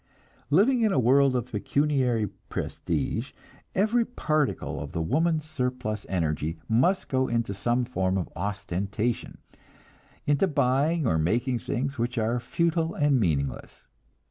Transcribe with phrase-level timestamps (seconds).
[0.49, 3.33] Living in a world of pecuniary prestige,
[3.75, 9.37] every particle of the woman's surplus energy must go into some form of ostentation,
[10.25, 13.85] into buying or making things which are futile and meaningless.